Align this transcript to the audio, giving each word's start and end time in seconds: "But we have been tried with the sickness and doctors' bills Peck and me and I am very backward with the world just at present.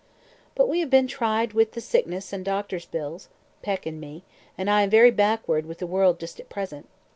"But 0.55 0.67
we 0.67 0.79
have 0.79 0.89
been 0.89 1.05
tried 1.07 1.53
with 1.53 1.73
the 1.73 1.79
sickness 1.79 2.33
and 2.33 2.43
doctors' 2.43 2.87
bills 2.87 3.29
Peck 3.61 3.85
and 3.85 4.01
me 4.01 4.23
and 4.57 4.67
I 4.67 4.81
am 4.81 4.89
very 4.89 5.11
backward 5.11 5.67
with 5.67 5.77
the 5.77 5.85
world 5.85 6.19
just 6.19 6.39
at 6.39 6.49
present. 6.49 6.87